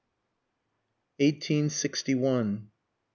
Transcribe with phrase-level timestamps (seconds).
[1.19, 2.71] EIGHTEEN SIXTY ONE.